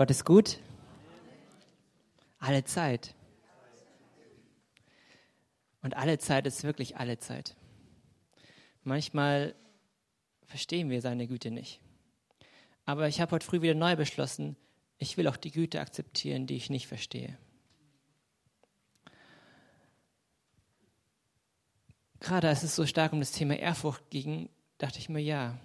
[0.00, 0.56] Gott ist gut.
[2.38, 3.14] Alle Zeit.
[5.82, 7.54] Und alle Zeit ist wirklich alle Zeit.
[8.82, 9.54] Manchmal
[10.46, 11.82] verstehen wir seine Güte nicht.
[12.86, 14.56] Aber ich habe heute früh wieder neu beschlossen,
[14.96, 17.36] ich will auch die Güte akzeptieren, die ich nicht verstehe.
[22.20, 24.48] Gerade als es so stark um das Thema Ehrfurcht ging,
[24.78, 25.58] dachte ich mir, ja,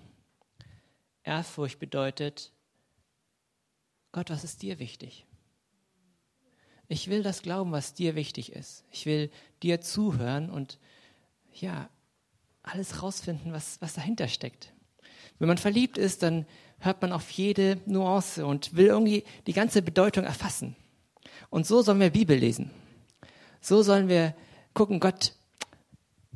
[1.23, 2.52] Ehrfurcht bedeutet,
[4.16, 5.25] Gott, was ist dir wichtig?
[6.88, 8.85] Ich will das glauben, was dir wichtig ist.
[8.89, 9.30] Ich will
[9.62, 10.80] dir zuhören und
[11.52, 11.89] ja,
[12.63, 14.72] alles rausfinden, was, was dahinter steckt.
[15.38, 16.45] Wenn man verliebt ist, dann
[16.80, 20.77] hört man auf jede Nuance und will irgendwie die ganze Bedeutung erfassen.
[21.50, 22.72] Und so sollen wir Bibel lesen.
[23.59, 24.34] So sollen wir
[24.73, 25.34] gucken, Gott,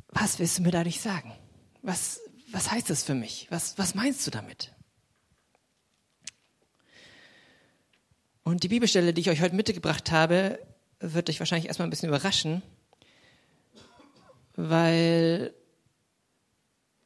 [0.08, 1.32] was willst du mir dadurch sagen?
[1.80, 2.20] Was,
[2.52, 3.46] was heißt das für mich?
[3.48, 4.70] Was, was meinst du damit?
[8.50, 10.58] Und die Bibelstelle, die ich euch heute mitgebracht habe,
[10.98, 12.62] wird euch wahrscheinlich erstmal ein bisschen überraschen,
[14.56, 15.54] weil,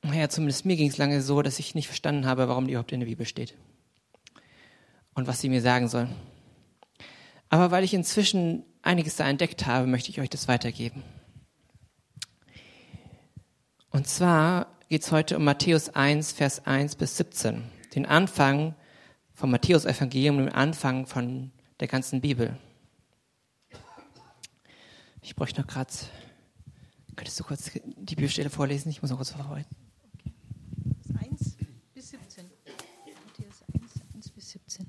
[0.00, 2.92] naja, zumindest mir ging es lange so, dass ich nicht verstanden habe, warum die überhaupt
[2.92, 3.58] in der Bibel steht
[5.12, 6.08] und was sie mir sagen soll.
[7.50, 11.02] Aber weil ich inzwischen einiges da entdeckt habe, möchte ich euch das weitergeben.
[13.90, 18.74] Und zwar geht es heute um Matthäus 1, Vers 1 bis 17, den Anfang
[19.34, 22.56] vom Matthäus-Evangelium, den Anfang von der ganzen Bibel.
[25.22, 25.92] Ich bräuchte noch gerade,
[27.16, 28.90] könntest du kurz die Bibelstelle vorlesen?
[28.90, 29.76] Ich muss noch kurz verarbeiten.
[31.18, 31.56] 1
[31.94, 32.44] bis 17.
[33.26, 34.86] Matthäus 1, 1 bis 17.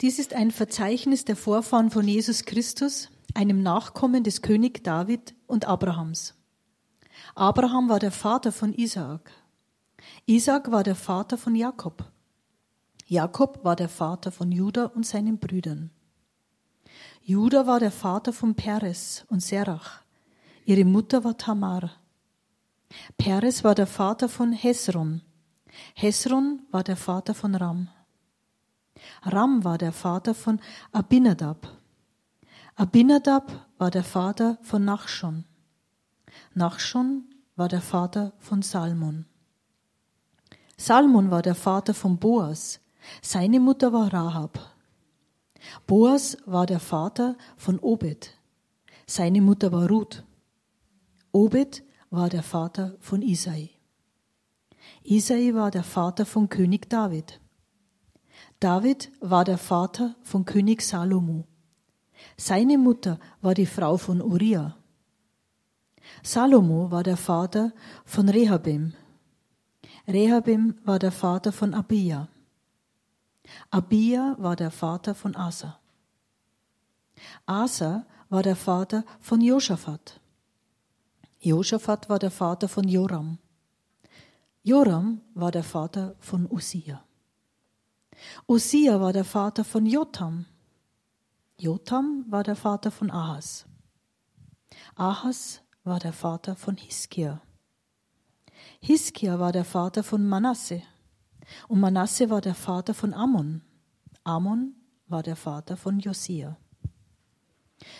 [0.00, 5.66] Dies ist ein Verzeichnis der Vorfahren von Jesus Christus, einem Nachkommen des König David und
[5.66, 6.34] Abrahams.
[7.34, 9.30] Abraham war der Vater von Isaak.
[10.26, 12.10] Isaak war der Vater von Jakob.
[13.08, 15.90] Jakob war der Vater von Judah und seinen Brüdern.
[17.22, 20.02] Judah war der Vater von Peres und Serach.
[20.64, 21.92] Ihre Mutter war Tamar.
[23.16, 25.22] Peres war der Vater von Hesron.
[25.94, 27.88] Hesron war der Vater von Ram.
[29.22, 31.68] Ram war der Vater von Abinadab.
[32.74, 35.44] Abinadab war der Vater von Nachschon.
[36.54, 37.24] Nachschon
[37.54, 39.26] war der Vater von Salmon.
[40.76, 42.80] Salmon war der Vater von Boas.
[43.22, 44.58] Seine Mutter war Rahab.
[45.86, 48.34] Boas war der Vater von Obed.
[49.06, 50.24] Seine Mutter war Ruth.
[51.32, 53.70] Obed war der Vater von Isai.
[55.04, 57.40] Isai war der Vater von König David.
[58.60, 61.46] David war der Vater von König Salomo.
[62.36, 64.76] Seine Mutter war die Frau von Uriah.
[66.22, 67.72] Salomo war der Vater
[68.04, 68.94] von Rehabim.
[70.08, 72.28] Rehabim war der Vater von Abia.
[73.70, 75.78] Abia war der Vater von Asa.
[77.46, 80.20] Asa war der Vater von Josaphat.
[81.40, 83.38] Josaphat war der Vater von Joram.
[84.62, 87.04] Joram war der Vater von Usia.
[88.48, 90.46] Usia war der Vater von Jotam.
[91.58, 93.64] Jotam war der Vater von Ahas.
[94.96, 97.40] Ahas war der Vater von Hiskia.
[98.80, 100.82] Hiskia war der Vater von Manasse.
[101.68, 103.62] Und Manasse war der Vater von Ammon.
[104.24, 104.74] Ammon
[105.08, 106.56] war der Vater von Josia.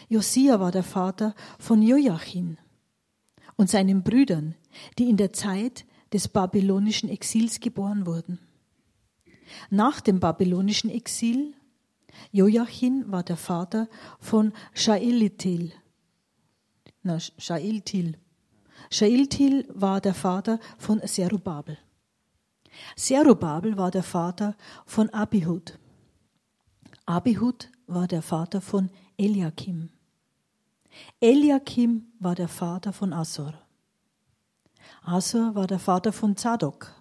[0.09, 2.57] Josia war der Vater von Joachim
[3.57, 4.55] und seinen Brüdern,
[4.99, 8.39] die in der Zeit des babylonischen Exils geboren wurden.
[9.71, 11.55] Nach dem babylonischen Exil,
[12.33, 15.73] Joachim war der Vater von Shaelitil
[17.07, 18.19] na, Shailtil.
[18.91, 21.79] Shailtil war der Vater von Serubabel.
[22.97, 25.79] Serubabel war der Vater von Abihud.
[27.07, 29.91] Abihud war der Vater von Eliakim.
[31.21, 33.55] Eliakim war der Vater von Asor.
[35.03, 36.93] Asor war der Vater von Zadok.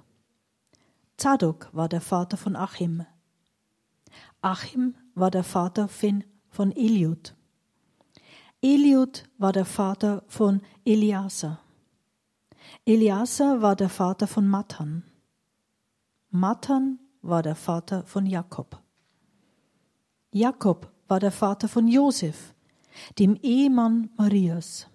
[1.18, 3.06] Zadok war der Vater von Achim.
[4.42, 7.36] Achim war der Vater von Eliud.
[8.62, 11.60] Eliud war der Vater von Eliasa.
[12.86, 15.04] Eliasa war der Vater von Matan.
[16.36, 18.82] Matan war der Vater von Jakob.
[20.34, 22.54] Jakob war der Vater von Josef,
[23.18, 24.88] dem Ehemann Marias.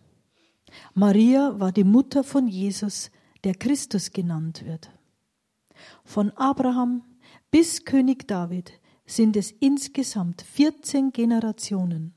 [0.93, 3.11] Maria war die Mutter von Jesus,
[3.43, 4.91] der Christus genannt wird.
[6.05, 7.05] Von Abraham
[7.51, 12.13] bis König David sind es insgesamt 14 Generationen.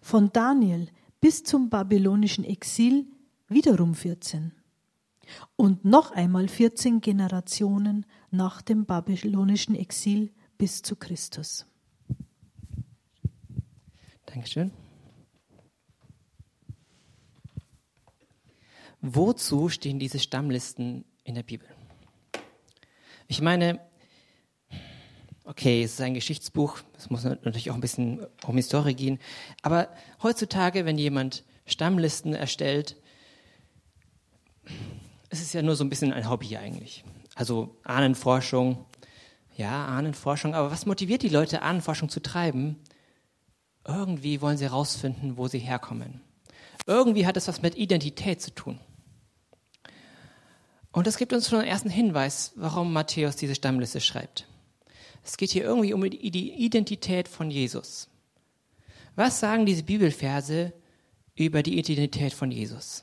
[0.00, 0.88] Von Daniel
[1.20, 3.08] bis zum babylonischen Exil
[3.48, 4.52] wiederum 14.
[5.56, 11.66] Und noch einmal 14 Generationen nach dem babylonischen Exil bis zu Christus.
[14.26, 14.70] Dankeschön.
[19.00, 21.66] Wozu stehen diese Stammlisten in der Bibel?
[23.28, 23.80] Ich meine,
[25.44, 29.18] okay, es ist ein Geschichtsbuch, es muss natürlich auch ein bisschen um Historie gehen,
[29.62, 29.88] aber
[30.22, 32.96] heutzutage, wenn jemand Stammlisten erstellt,
[35.30, 37.04] es ist ja nur so ein bisschen ein Hobby eigentlich.
[37.40, 38.84] Also Ahnenforschung,
[39.56, 42.76] ja, Ahnenforschung, aber was motiviert die Leute, Ahnenforschung zu treiben?
[43.88, 46.20] Irgendwie wollen sie herausfinden, wo sie herkommen.
[46.84, 48.78] Irgendwie hat es was mit Identität zu tun.
[50.92, 54.46] Und das gibt uns schon einen ersten Hinweis, warum Matthäus diese Stammliste schreibt.
[55.24, 58.10] Es geht hier irgendwie um die Identität von Jesus.
[59.16, 60.74] Was sagen diese Bibelverse
[61.36, 63.02] über die Identität von Jesus?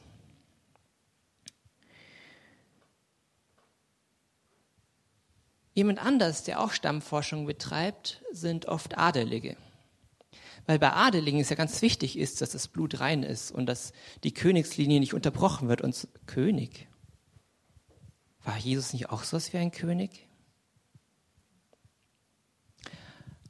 [5.78, 9.58] Jemand anders, der auch Stammforschung betreibt, sind oft Adelige.
[10.66, 13.94] Weil bei Adeligen es ja ganz wichtig ist, dass das Blut rein ist und dass
[14.24, 15.82] die Königslinie nicht unterbrochen wird.
[15.82, 16.88] Und König,
[18.44, 20.28] war Jesus nicht auch so was wie ein König?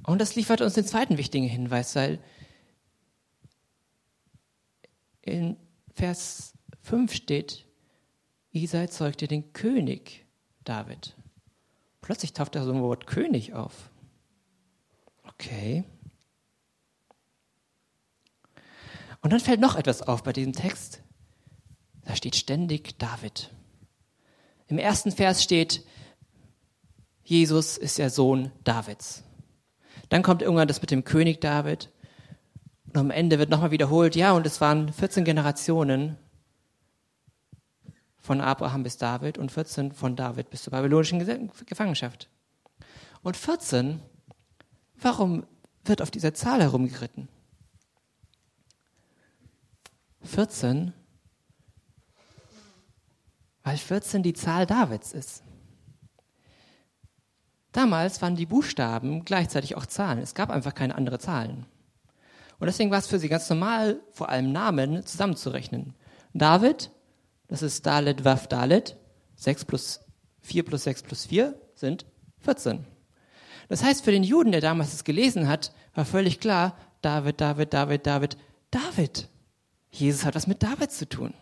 [0.05, 2.19] Und das liefert uns den zweiten wichtigen Hinweis, weil
[5.21, 5.55] in
[5.93, 6.51] Vers
[6.81, 7.65] 5 steht,
[8.51, 10.25] Isai zeugte den König
[10.65, 11.15] David.
[12.07, 13.89] Plötzlich taucht da so ein Wort König auf.
[15.25, 15.83] Okay.
[19.21, 21.03] Und dann fällt noch etwas auf bei diesem Text.
[22.05, 23.51] Da steht ständig David.
[24.67, 25.83] Im ersten Vers steht,
[27.23, 29.25] Jesus ist der Sohn Davids.
[30.07, 31.91] Dann kommt irgendwann das mit dem König David.
[32.85, 36.15] Und am Ende wird nochmal wiederholt, ja, und es waren 14 Generationen
[38.27, 41.25] von Abraham bis David und 14 von David bis zur babylonischen
[41.65, 42.29] Gefangenschaft.
[43.23, 44.01] Und 14,
[45.01, 45.45] warum
[45.85, 47.29] wird auf dieser Zahl herumgeritten?
[50.23, 50.93] 14
[53.63, 55.43] weil 14 die Zahl Davids ist.
[57.73, 60.19] Damals waren die Buchstaben gleichzeitig auch Zahlen.
[60.19, 61.65] Es gab einfach keine anderen Zahlen.
[62.59, 65.95] Und deswegen war es für sie ganz normal, vor allem Namen zusammenzurechnen.
[66.33, 66.91] David,
[67.47, 68.97] das ist Dalet, Waf, Dalet.
[69.35, 69.99] 6 plus
[70.41, 72.05] 4 plus 6 plus 4 sind
[72.39, 72.85] 14.
[73.69, 77.73] Das heißt, für den Juden, der damals es gelesen hat, war völlig klar, David, David,
[77.73, 78.37] David, David,
[78.71, 79.29] David.
[79.91, 81.33] Jesus hat was mit David zu tun.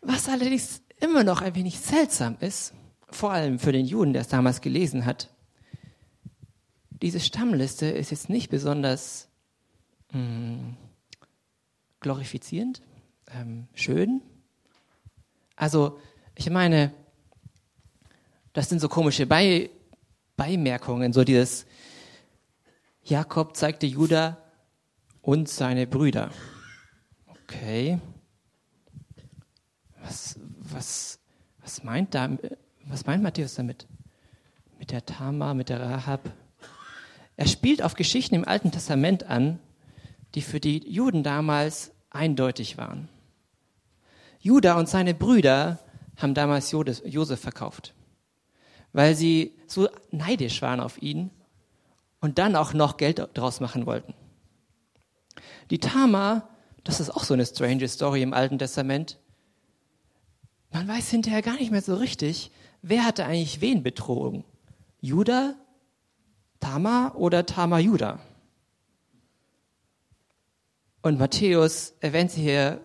[0.00, 2.74] Was allerdings immer noch ein wenig seltsam ist,
[3.10, 5.30] vor allem für den Juden, der es damals gelesen hat,
[6.90, 9.28] diese Stammliste ist jetzt nicht besonders
[10.12, 10.76] mh, hm,
[12.00, 12.82] glorifizierend,
[13.34, 14.22] ähm, schön.
[15.56, 15.98] Also,
[16.34, 16.92] ich meine,
[18.52, 19.70] das sind so komische Bei
[20.36, 21.66] Beimerkungen, so dieses
[23.02, 24.38] Jakob zeigte Judah
[25.20, 26.30] und seine Brüder.
[27.26, 27.98] Okay,
[30.02, 31.18] was, was,
[31.60, 32.30] was meint da,
[32.84, 33.86] was meint Matthäus damit?
[34.78, 36.30] Mit der Tama, mit der Rahab?
[37.36, 39.58] Er spielt auf Geschichten im Alten Testament an,
[40.34, 43.08] die für die Juden damals eindeutig waren.
[44.40, 45.78] Judah und seine Brüder
[46.16, 47.94] haben damals Josef verkauft,
[48.92, 51.30] weil sie so neidisch waren auf ihn
[52.20, 54.14] und dann auch noch Geld draus machen wollten.
[55.70, 56.48] Die Tama,
[56.84, 59.18] das ist auch so eine strange Story im Alten Testament,
[60.70, 62.50] man weiß hinterher gar nicht mehr so richtig,
[62.82, 64.44] wer hatte eigentlich wen betrogen.
[65.00, 65.54] Judah,
[66.60, 68.18] Tama oder Tama Judah?
[71.02, 72.80] Und Matthäus erwähnt sie hier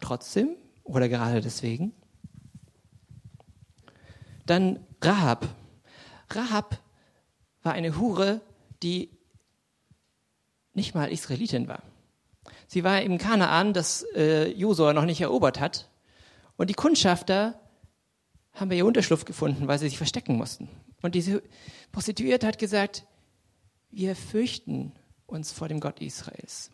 [0.00, 1.92] trotzdem oder gerade deswegen.
[4.46, 5.48] Dann Rahab.
[6.30, 6.78] Rahab
[7.62, 8.40] war eine Hure,
[8.82, 9.10] die
[10.72, 11.82] nicht mal Israelitin war.
[12.68, 15.88] Sie war im Kanaan, das äh, Josua noch nicht erobert hat.
[16.56, 17.60] Und die Kundschafter
[18.52, 20.68] haben bei ihr Unterschlupf gefunden, weil sie sich verstecken mussten.
[21.02, 21.42] Und diese
[21.92, 23.04] Prostituierte hat gesagt,
[23.90, 24.92] wir fürchten
[25.26, 26.70] uns vor dem Gott Israels.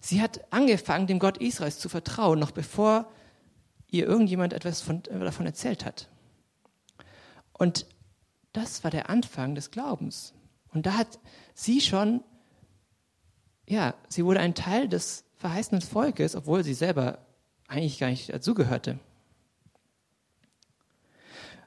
[0.00, 3.10] Sie hat angefangen, dem Gott Israels zu vertrauen, noch bevor
[3.90, 6.08] ihr irgendjemand etwas von, davon erzählt hat.
[7.52, 7.86] Und
[8.52, 10.34] das war der Anfang des Glaubens.
[10.72, 11.18] Und da hat
[11.54, 12.22] sie schon,
[13.66, 17.18] ja, sie wurde ein Teil des verheißenen Volkes, obwohl sie selber
[17.66, 18.98] eigentlich gar nicht dazugehörte.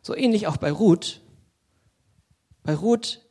[0.01, 1.21] So ähnlich auch bei Ruth.
[2.63, 3.21] Bei Ruth,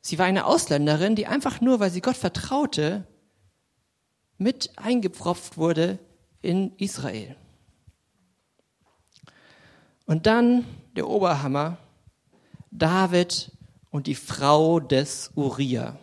[0.00, 3.06] sie war eine Ausländerin, die einfach nur, weil sie Gott vertraute,
[4.40, 5.98] mit eingepfropft wurde
[6.40, 7.36] in Israel.
[10.06, 10.64] Und dann
[10.96, 11.76] der Oberhammer,
[12.70, 13.52] David
[13.90, 15.98] und die Frau des Uriah.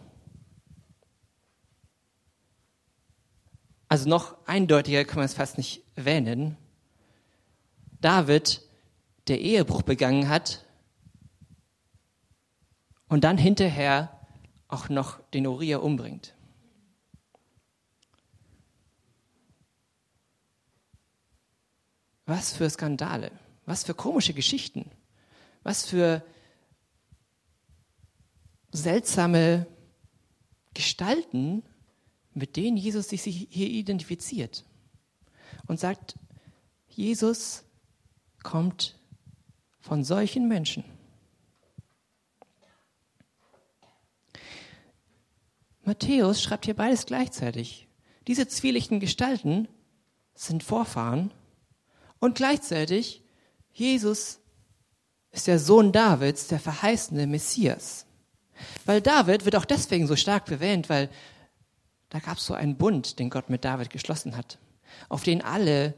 [3.89, 6.57] Also noch eindeutiger kann man es fast nicht wähnen.
[8.01, 8.61] David,
[9.27, 10.63] der Ehebruch begangen hat
[13.09, 14.21] und dann hinterher
[14.67, 16.36] auch noch den Uriah umbringt.
[22.27, 23.31] Was für Skandale,
[23.65, 24.91] was für komische Geschichten,
[25.63, 26.21] was für
[28.71, 29.65] seltsame
[30.73, 31.63] Gestalten,
[32.33, 34.65] mit denen Jesus sich hier identifiziert
[35.67, 36.19] und sagt,
[36.89, 37.63] Jesus
[38.43, 38.99] kommt
[39.79, 40.83] von solchen Menschen.
[45.83, 47.87] Matthäus schreibt hier beides gleichzeitig.
[48.27, 49.69] Diese zwielichten Gestalten
[50.35, 51.31] sind Vorfahren
[52.19, 53.23] und gleichzeitig
[53.71, 54.39] Jesus
[55.31, 58.05] ist der Sohn Davids, der verheißene Messias.
[58.85, 61.09] Weil David wird auch deswegen so stark bewähnt, weil
[62.09, 64.57] da gab es so einen Bund, den Gott mit David geschlossen hat,
[65.09, 65.93] auf den alle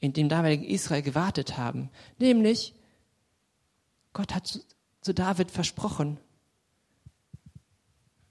[0.00, 1.90] in dem damaligen Israel gewartet haben.
[2.18, 2.74] Nämlich,
[4.12, 4.60] Gott hat
[5.00, 6.18] zu David versprochen,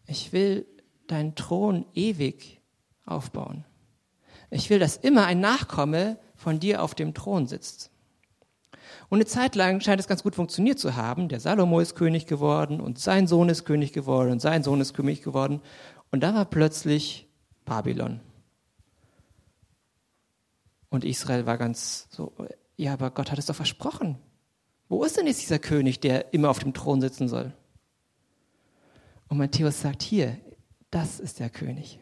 [0.07, 0.65] ich will
[1.07, 2.61] deinen Thron ewig
[3.05, 3.65] aufbauen.
[4.49, 7.91] Ich will, dass immer ein Nachkomme von dir auf dem Thron sitzt.
[9.09, 11.29] Und eine Zeit lang scheint es ganz gut funktioniert zu haben.
[11.29, 14.93] Der Salomo ist König geworden und sein Sohn ist König geworden und sein Sohn ist
[14.93, 15.61] König geworden.
[16.11, 17.27] Und da war plötzlich
[17.65, 18.19] Babylon.
[20.89, 22.33] Und Israel war ganz so,
[22.77, 24.17] ja, aber Gott hat es doch versprochen.
[24.87, 27.53] Wo ist denn jetzt dieser König, der immer auf dem Thron sitzen soll?
[29.27, 30.37] Und Matthäus sagt hier,
[30.91, 31.99] das ist der König.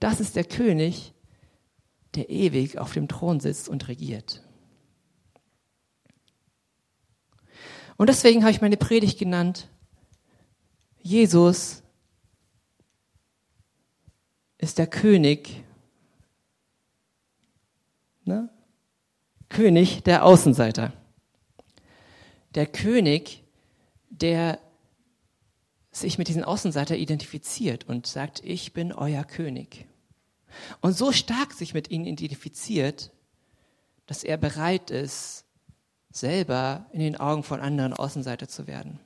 [0.00, 1.14] Das ist der König,
[2.14, 4.42] der ewig auf dem Thron sitzt und regiert.
[7.96, 9.68] Und deswegen habe ich meine Predigt genannt,
[11.00, 11.82] Jesus
[14.58, 15.64] ist der König,
[18.24, 18.50] ne?
[19.48, 20.92] König der Außenseiter.
[22.54, 23.42] Der König,
[24.10, 24.60] der
[25.90, 29.87] sich mit diesen Außenseiter identifiziert und sagt, ich bin euer König.
[30.80, 33.10] Und so stark sich mit ihnen identifiziert,
[34.06, 35.44] dass er bereit ist,
[36.10, 38.98] selber in den Augen von anderen Außenseiter zu werden.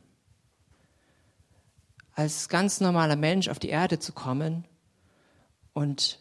[2.15, 4.65] Als ganz normaler Mensch auf die Erde zu kommen
[5.73, 6.21] und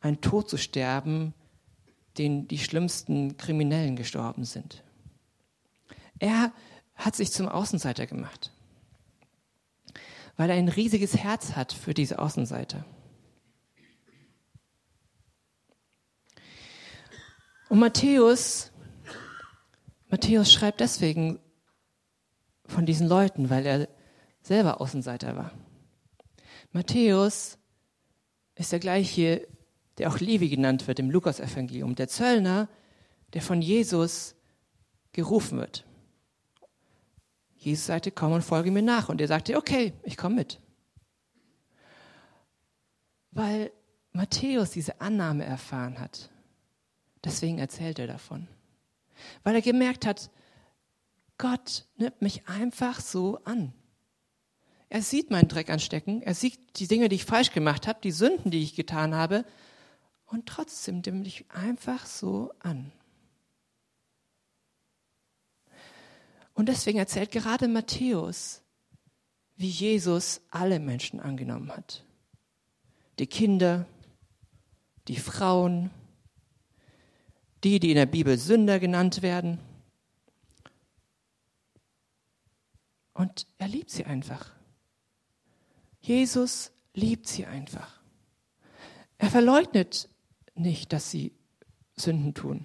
[0.00, 1.34] einen Tod zu sterben,
[2.18, 4.82] den die schlimmsten Kriminellen gestorben sind.
[6.18, 6.52] Er
[6.94, 8.52] hat sich zum Außenseiter gemacht,
[10.36, 12.84] weil er ein riesiges Herz hat für diese Außenseiter.
[17.70, 18.72] Und Matthäus,
[20.08, 21.38] Matthäus schreibt deswegen
[22.66, 23.88] von diesen Leuten, weil er
[24.42, 25.52] selber Außenseiter war.
[26.72, 27.58] Matthäus
[28.56, 29.46] ist der gleiche,
[29.98, 32.68] der auch Levi genannt wird im Lukas-Evangelium, der Zöllner,
[33.34, 34.34] der von Jesus
[35.12, 35.86] gerufen wird.
[37.54, 39.08] Jesus sagte, komm und folge mir nach.
[39.08, 40.58] Und er sagte, okay, ich komme mit.
[43.30, 43.70] Weil
[44.10, 46.29] Matthäus diese Annahme erfahren hat.
[47.24, 48.48] Deswegen erzählt er davon.
[49.42, 50.30] Weil er gemerkt hat,
[51.38, 53.72] Gott nimmt mich einfach so an.
[54.88, 58.10] Er sieht meinen Dreck anstecken, er sieht die Dinge, die ich falsch gemacht habe, die
[58.10, 59.44] Sünden, die ich getan habe,
[60.26, 62.92] und trotzdem nimmt mich einfach so an.
[66.54, 68.62] Und deswegen erzählt gerade Matthäus,
[69.56, 72.04] wie Jesus alle Menschen angenommen hat.
[73.18, 73.86] Die Kinder,
[75.08, 75.90] die Frauen,
[77.64, 79.58] die, die in der Bibel Sünder genannt werden.
[83.12, 84.52] Und er liebt sie einfach.
[86.00, 88.00] Jesus liebt sie einfach.
[89.18, 90.08] Er verleugnet
[90.54, 91.34] nicht, dass sie
[91.96, 92.64] Sünden tun.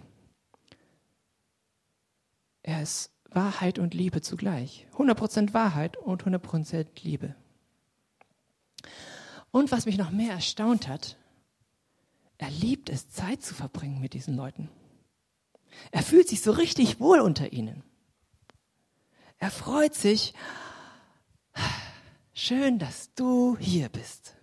[2.63, 4.87] Er ist Wahrheit und Liebe zugleich.
[4.93, 7.35] 100% Wahrheit und 100% Liebe.
[9.51, 11.17] Und was mich noch mehr erstaunt hat,
[12.37, 14.69] er liebt es, Zeit zu verbringen mit diesen Leuten.
[15.91, 17.83] Er fühlt sich so richtig wohl unter ihnen.
[19.37, 20.33] Er freut sich.
[22.33, 24.35] Schön, dass du hier bist.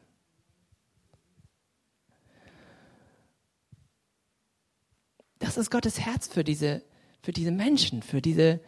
[5.39, 6.83] Das ist Gottes Herz für diese,
[7.21, 8.61] für diese Menschen, für diese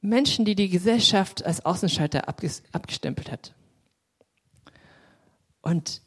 [0.00, 3.54] Menschen, die die Gesellschaft als Außenschalter abgestempelt hat.
[5.62, 6.02] Und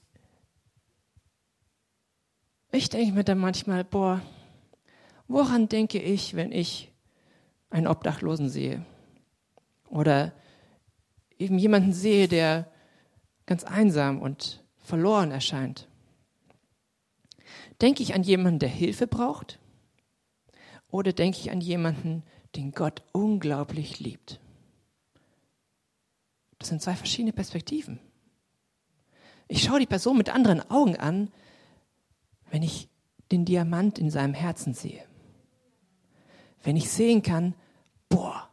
[2.72, 4.22] ich denke mir dann manchmal, boah,
[5.28, 6.92] Woran denke ich, wenn ich
[7.70, 8.86] einen Obdachlosen sehe?
[9.94, 10.34] oder
[11.38, 12.72] eben jemanden sehe, der
[13.46, 15.88] ganz einsam und verloren erscheint?
[17.80, 19.60] Denke ich an jemanden, der Hilfe braucht?
[20.90, 22.24] Oder denke ich an jemanden,
[22.56, 24.40] den Gott unglaublich liebt?
[26.58, 28.00] Das sind zwei verschiedene Perspektiven.
[29.48, 31.32] Ich schaue die Person mit anderen Augen an,
[32.50, 32.90] wenn ich
[33.32, 35.04] den Diamant in seinem Herzen sehe.
[36.64, 37.54] Wenn ich sehen kann,
[38.10, 38.50] boah,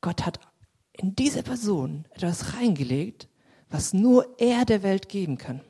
[0.00, 0.40] Gott hat
[0.92, 3.28] in diese Person etwas reingelegt,
[3.68, 5.60] was nur er der Welt geben kann.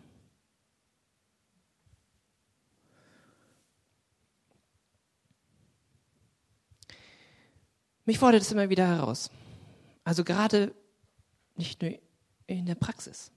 [8.05, 9.31] Mich fordert es immer wieder heraus.
[10.03, 10.75] Also gerade
[11.57, 11.93] nicht nur
[12.47, 13.31] in der Praxis.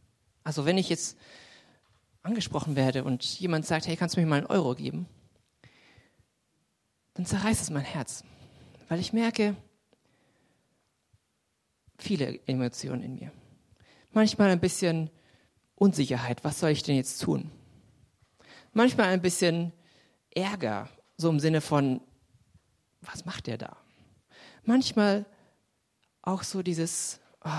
[0.45, 1.17] Also wenn ich jetzt
[2.23, 5.07] angesprochen werde und jemand sagt, hey, kannst du mir mal einen Euro geben?
[7.21, 8.23] Dann zerreißt es mein Herz,
[8.89, 9.55] weil ich merke
[11.99, 13.31] viele Emotionen in mir.
[14.11, 15.11] Manchmal ein bisschen
[15.75, 17.51] Unsicherheit, was soll ich denn jetzt tun?
[18.73, 19.71] Manchmal ein bisschen
[20.31, 22.01] Ärger, so im Sinne von,
[23.01, 23.77] was macht der da?
[24.63, 25.27] Manchmal
[26.23, 27.49] auch so dieses, oh,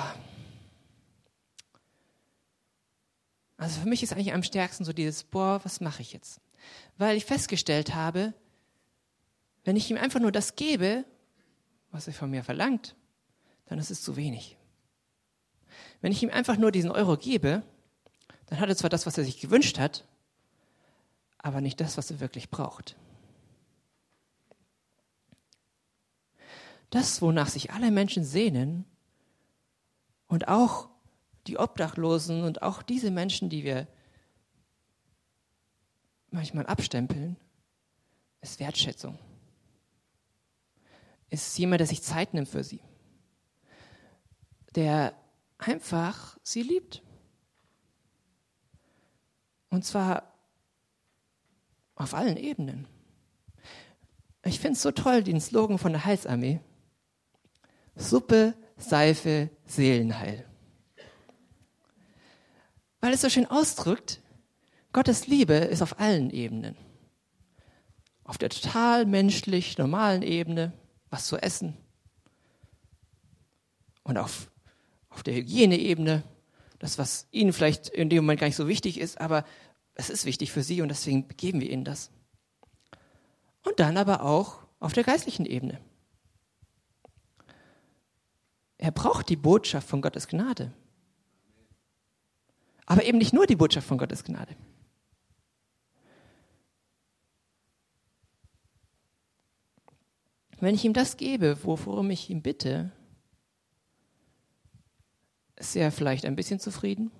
[3.58, 6.40] Also für mich ist eigentlich am stärksten so dieses, boah, was mache ich jetzt?
[6.98, 8.34] Weil ich festgestellt habe,
[9.64, 11.04] wenn ich ihm einfach nur das gebe,
[11.90, 12.96] was er von mir verlangt,
[13.66, 14.56] dann ist es zu wenig.
[16.00, 17.62] Wenn ich ihm einfach nur diesen Euro gebe,
[18.46, 20.04] dann hat er zwar das, was er sich gewünscht hat,
[21.38, 22.96] aber nicht das, was er wirklich braucht.
[26.90, 28.84] Das, wonach sich alle Menschen sehnen
[30.26, 30.88] und auch
[31.46, 33.88] die Obdachlosen und auch diese Menschen, die wir
[36.30, 37.36] manchmal abstempeln,
[38.40, 39.18] ist Wertschätzung.
[41.32, 42.80] Ist jemand, der sich Zeit nimmt für sie.
[44.74, 45.14] Der
[45.58, 47.02] einfach sie liebt.
[49.70, 50.32] Und zwar
[51.94, 52.86] auf allen Ebenen.
[54.44, 56.60] Ich finde es so toll, den Slogan von der Heilsarmee.
[57.94, 60.46] Suppe, Seife, Seelenheil
[63.02, 64.20] weil es so schön ausdrückt,
[64.92, 66.76] Gottes Liebe ist auf allen Ebenen.
[68.24, 70.72] Auf der total menschlich normalen Ebene,
[71.12, 71.76] was zu essen.
[74.02, 74.50] Und auf,
[75.10, 76.24] auf der Hygieneebene,
[76.78, 79.44] das, was Ihnen vielleicht in dem Moment gar nicht so wichtig ist, aber
[79.94, 82.10] es ist wichtig für Sie und deswegen geben wir Ihnen das.
[83.62, 85.80] Und dann aber auch auf der geistlichen Ebene.
[88.78, 90.72] Er braucht die Botschaft von Gottes Gnade.
[92.86, 94.56] Aber eben nicht nur die Botschaft von Gottes Gnade.
[100.62, 102.92] Wenn ich ihm das gebe, worum ich ihn bitte,
[105.56, 107.10] ist er vielleicht ein bisschen zufrieden,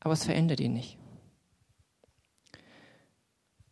[0.00, 0.96] aber es verändert ihn nicht.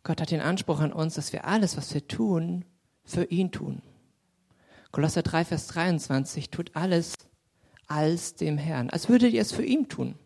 [0.03, 2.65] Gott hat den Anspruch an uns, dass wir alles, was wir tun,
[3.03, 3.81] für ihn tun.
[4.91, 7.15] Kolosser 3, Vers 23 tut alles
[7.87, 10.19] als dem Herrn, als würdet ihr es für ihn tun.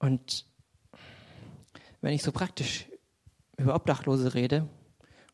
[0.00, 0.44] Und
[2.06, 2.86] wenn ich so praktisch
[3.56, 4.68] über Obdachlose rede,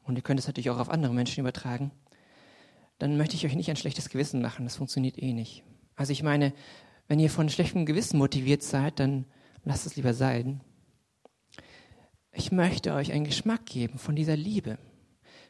[0.05, 1.91] und ihr könnt es natürlich auch auf andere Menschen übertragen,
[2.99, 4.65] dann möchte ich euch nicht ein schlechtes Gewissen machen.
[4.65, 5.65] Das funktioniert eh nicht.
[5.97, 6.55] Also ich meine,
[7.09, 9.27] wenn ihr von schlechtem Gewissen motiviert seid, dann
[9.65, 10.63] lasst es lieber sein.
[12.33, 14.79] Ich möchte euch einen Geschmack geben von dieser Liebe,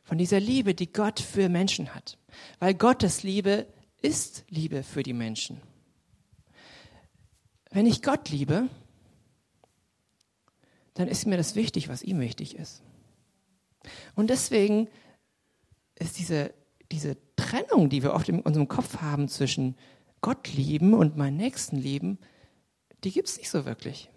[0.02, 2.18] von dieser Liebe, die Gott für Menschen hat.
[2.58, 3.68] Weil Gottes Liebe
[4.00, 5.60] ist Liebe für die Menschen.
[7.70, 8.68] Wenn ich Gott liebe,
[10.94, 12.82] dann ist mir das wichtig, was ihm wichtig ist.
[14.14, 14.88] Und deswegen
[15.98, 16.52] ist diese,
[16.90, 19.76] diese Trennung, die wir oft in unserem Kopf haben zwischen
[20.20, 22.18] Gott lieben und meinen Nächsten lieben,
[23.04, 24.10] die gibt es nicht so wirklich.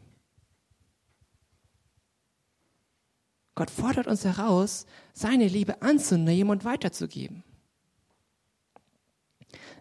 [3.55, 7.43] Gott fordert uns heraus, seine Liebe anzunehmen und weiterzugeben.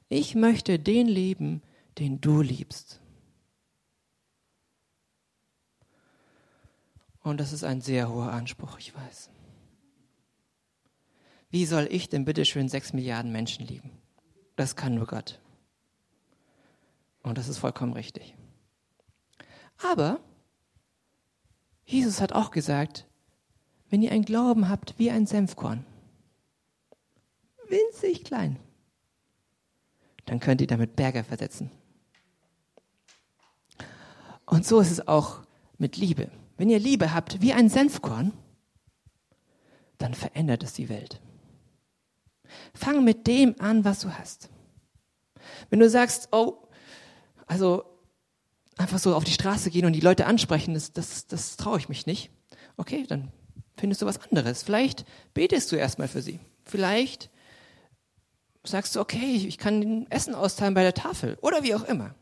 [0.09, 1.61] Ich möchte den lieben,
[1.99, 3.01] den du liebst.
[7.25, 9.31] Und das ist ein sehr hoher Anspruch, ich weiß.
[11.49, 13.91] Wie soll ich denn bitte schön sechs Milliarden Menschen lieben?
[14.57, 15.41] Das kann nur Gott.
[17.23, 18.37] Und das ist vollkommen richtig.
[19.83, 20.21] Aber
[21.87, 23.07] Jesus hat auch gesagt,
[23.89, 25.87] wenn ihr einen Glauben habt wie ein Senfkorn,
[27.69, 28.59] winzig klein,
[30.27, 31.71] dann könnt ihr damit Berge versetzen.
[34.45, 35.41] Und so ist es auch
[35.79, 38.33] mit Liebe wenn ihr Liebe habt wie ein Senfkorn,
[39.99, 41.21] dann verändert es die Welt.
[42.75, 44.51] Fang mit dem an, was du hast.
[45.71, 46.69] Wenn du sagst, oh,
[47.47, 47.85] also
[48.77, 51.89] einfach so auf die Straße gehen und die Leute ansprechen, das, das, das traue ich
[51.89, 52.31] mich nicht.
[52.77, 53.33] Okay, dann
[53.77, 54.63] findest du was anderes.
[54.63, 56.41] Vielleicht betest du erstmal für sie.
[56.65, 57.31] Vielleicht
[58.65, 62.15] sagst du, okay, ich kann Essen austeilen bei der Tafel oder wie auch immer.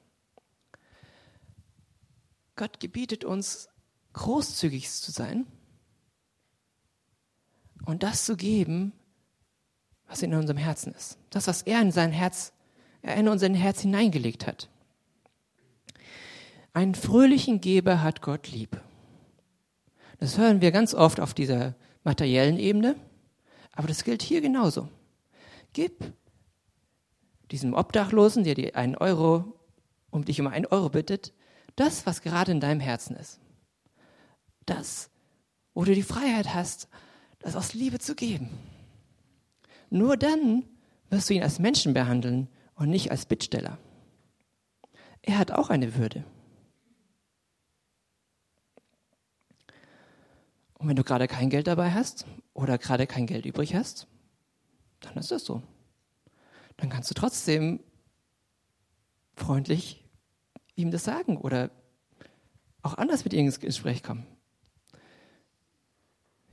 [2.56, 3.68] Gott gebietet uns,
[4.12, 5.46] großzügig zu sein
[7.84, 8.92] und das zu geben,
[10.06, 11.18] was in unserem Herzen ist.
[11.30, 12.52] Das, was er in sein Herz,
[13.00, 14.68] er in unser Herz hineingelegt hat.
[16.74, 18.80] Einen fröhlichen Geber hat Gott lieb.
[20.18, 22.96] Das hören wir ganz oft auf dieser materiellen Ebene,
[23.72, 24.88] aber das gilt hier genauso.
[25.72, 26.12] Gib
[27.50, 29.58] diesem Obdachlosen, der dir einen Euro,
[30.10, 31.32] um dich um einen Euro bittet,
[31.76, 33.41] das, was gerade in deinem Herzen ist.
[34.66, 35.10] Das,
[35.74, 36.88] wo du die Freiheit hast,
[37.38, 38.50] das aus Liebe zu geben.
[39.90, 40.64] Nur dann
[41.10, 43.78] wirst du ihn als Menschen behandeln und nicht als Bittsteller.
[45.22, 46.24] Er hat auch eine Würde.
[50.74, 54.08] Und wenn du gerade kein Geld dabei hast oder gerade kein Geld übrig hast,
[55.00, 55.62] dann ist das so.
[56.76, 57.80] Dann kannst du trotzdem
[59.34, 60.04] freundlich
[60.74, 61.70] ihm das sagen oder
[62.82, 64.26] auch anders mit ihm ins Gespräch kommen.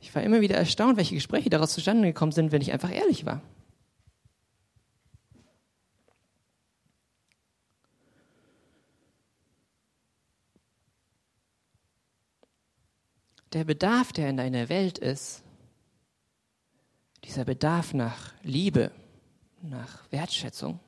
[0.01, 3.25] Ich war immer wieder erstaunt, welche Gespräche daraus zustande gekommen sind, wenn ich einfach ehrlich
[3.25, 3.41] war.
[13.53, 15.43] Der Bedarf, der in deiner Welt ist,
[17.23, 18.91] dieser Bedarf nach Liebe,
[19.61, 20.79] nach Wertschätzung,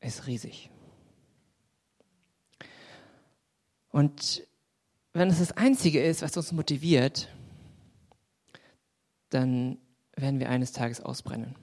[0.00, 0.70] ist riesig.
[3.90, 4.46] Und
[5.18, 7.28] wenn es das Einzige ist, was uns motiviert,
[9.30, 9.78] dann
[10.16, 11.54] werden wir eines Tages ausbrennen.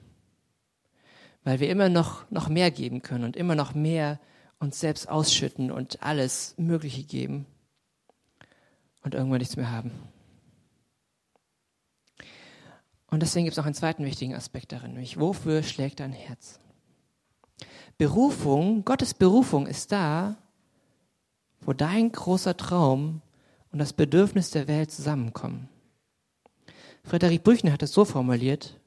[1.43, 4.19] Weil wir immer noch, noch mehr geben können und immer noch mehr
[4.59, 7.45] uns selbst ausschütten und alles Mögliche geben
[9.03, 9.91] und irgendwann nichts mehr haben.
[13.07, 16.59] Und deswegen gibt es noch einen zweiten wichtigen Aspekt darin, nämlich wofür schlägt dein Herz?
[17.97, 20.35] Berufung, Gottes Berufung ist da,
[21.61, 23.21] wo dein großer Traum
[23.75, 25.67] und das Bedürfnis der Welt zusammenkommen.
[27.03, 28.79] Frederik Brüchner hat es so formuliert,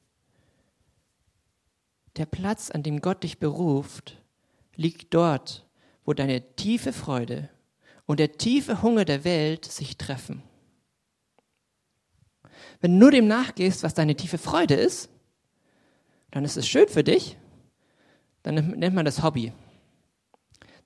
[2.16, 4.16] der Platz, an dem Gott dich beruft,
[4.76, 5.66] liegt dort,
[6.06, 7.50] wo deine tiefe Freude
[8.06, 10.42] und der tiefe Hunger der Welt sich treffen.
[12.80, 15.10] Wenn du nur dem nachgehst, was deine tiefe Freude ist,
[16.30, 17.36] dann ist es schön für dich,
[18.42, 19.52] dann nennt man das Hobby.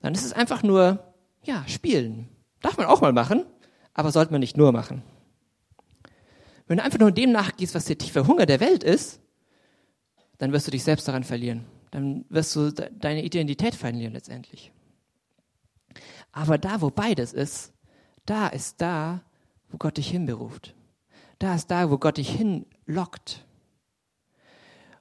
[0.01, 1.13] Dann ist es einfach nur,
[1.43, 2.27] ja, spielen.
[2.59, 3.45] Darf man auch mal machen,
[3.93, 5.03] aber sollte man nicht nur machen.
[6.67, 9.19] Wenn du einfach nur dem nachgehst, was der tiefe Hunger der Welt ist,
[10.37, 11.65] dann wirst du dich selbst daran verlieren.
[11.91, 14.71] Dann wirst du deine Identität verlieren letztendlich.
[16.31, 17.73] Aber da, wo beides ist,
[18.25, 19.21] da ist da,
[19.69, 20.73] wo Gott dich hinberuft.
[21.39, 23.45] Da ist da, wo Gott dich hinlockt.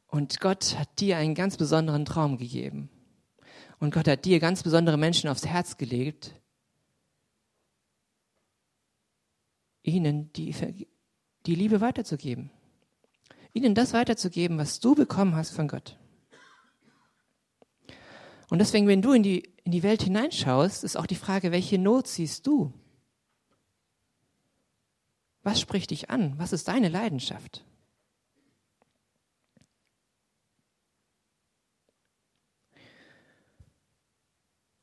[0.09, 2.91] Und Gott hat dir einen ganz besonderen Traum gegeben.
[3.79, 6.35] Und Gott hat dir ganz besondere Menschen aufs Herz gelegt,
[9.83, 10.55] ihnen die,
[11.47, 12.51] die Liebe weiterzugeben.
[13.53, 15.99] Ihnen das weiterzugeben, was du bekommen hast von Gott.
[18.49, 21.79] Und deswegen, wenn du in die, in die Welt hineinschaust, ist auch die Frage, welche
[21.79, 22.73] Not siehst du?
[25.43, 26.39] Was spricht dich an?
[26.39, 27.65] Was ist deine Leidenschaft?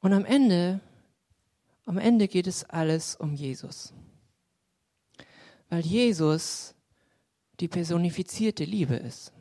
[0.02, 0.80] Und am Ende,
[1.86, 3.94] am Ende geht es alles um Jesus
[5.70, 6.76] weil Jesus
[7.60, 9.34] die personifizierte Liebe ist.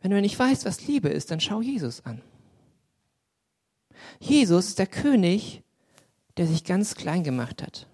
[0.00, 2.22] Wenn du nicht weißt, was Liebe ist, dann schau Jesus an.
[4.18, 5.62] Jesus ist der König,
[6.36, 7.86] der sich ganz klein gemacht hat,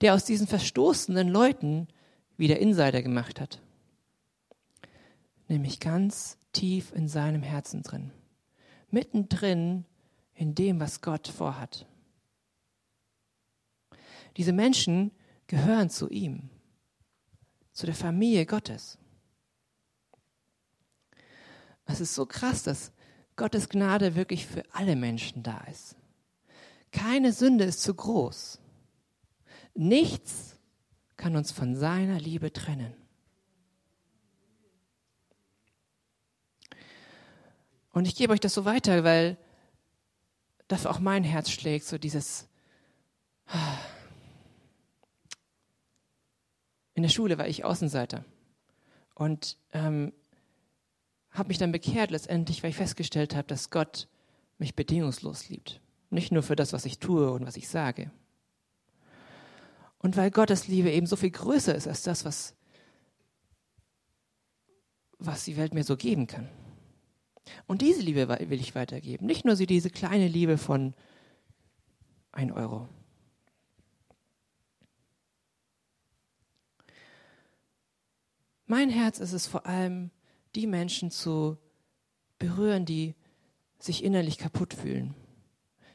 [0.00, 1.88] der aus diesen verstoßenen Leuten
[2.36, 3.60] wieder Insider gemacht hat,
[5.48, 8.12] nämlich ganz tief in seinem Herzen drin,
[8.90, 9.84] mittendrin
[10.34, 11.86] in dem, was Gott vorhat.
[14.36, 15.10] Diese Menschen,
[15.46, 16.50] gehören zu ihm,
[17.72, 18.98] zu der Familie Gottes.
[21.86, 22.92] Es ist so krass, dass
[23.36, 25.96] Gottes Gnade wirklich für alle Menschen da ist.
[26.90, 28.58] Keine Sünde ist zu groß.
[29.74, 30.56] Nichts
[31.16, 32.94] kann uns von seiner Liebe trennen.
[37.92, 39.38] Und ich gebe euch das so weiter, weil
[40.68, 42.48] dafür auch mein Herz schlägt, so dieses,
[46.96, 48.24] in der Schule war ich Außenseiter
[49.14, 50.14] und ähm,
[51.30, 54.08] habe mich dann bekehrt letztendlich, weil ich festgestellt habe, dass Gott
[54.56, 55.82] mich bedingungslos liebt.
[56.08, 58.10] Nicht nur für das, was ich tue und was ich sage.
[59.98, 62.54] Und weil Gottes Liebe eben so viel größer ist als das, was,
[65.18, 66.48] was die Welt mir so geben kann.
[67.66, 69.26] Und diese Liebe will ich weitergeben.
[69.26, 70.94] Nicht nur diese kleine Liebe von
[72.32, 72.88] ein Euro.
[78.66, 80.10] Mein Herz ist es vor allem,
[80.56, 81.56] die Menschen zu
[82.38, 83.14] berühren, die
[83.78, 85.14] sich innerlich kaputt fühlen,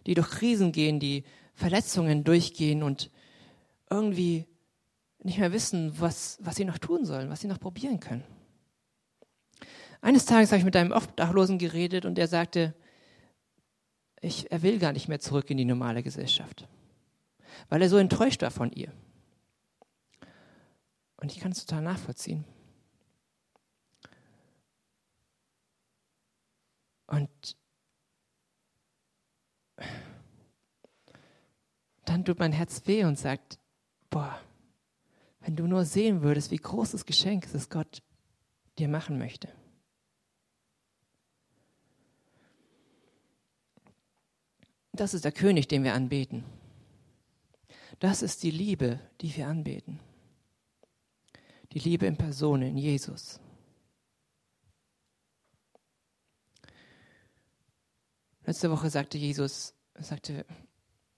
[0.06, 3.12] die durch Krisen gehen, die Verletzungen durchgehen und
[3.90, 4.48] irgendwie
[5.20, 8.24] nicht mehr wissen, was, was sie noch tun sollen, was sie noch probieren können.
[10.00, 12.74] Eines Tages habe ich mit einem Obdachlosen geredet und er sagte,
[14.22, 16.68] ich, er will gar nicht mehr zurück in die normale Gesellschaft,
[17.70, 18.94] weil er so enttäuscht war von ihr.
[21.18, 22.46] Und ich kann es total nachvollziehen.
[27.12, 27.58] Und
[32.06, 33.60] dann tut mein Herz weh und sagt,
[34.10, 34.39] boah,
[35.41, 38.02] wenn du nur sehen würdest, wie großes Geschenk es Gott
[38.80, 39.50] dir machen möchte.
[44.93, 46.45] Das ist der König, den wir anbeten.
[48.00, 50.00] Das ist die Liebe, die wir anbeten.
[51.74, 53.41] Die Liebe in Person, in Jesus.
[58.52, 60.46] Letzte Woche sagte Jesus, sagte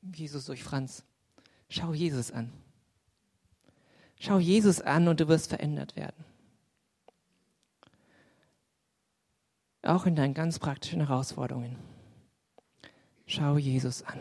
[0.03, 1.03] Jesus durch Franz,
[1.67, 2.53] schau Jesus an.
[4.19, 6.23] Schau Jesus an und du wirst verändert werden.
[9.81, 11.75] Auch in deinen ganz praktischen Herausforderungen.
[13.25, 14.19] Schau Jesus an.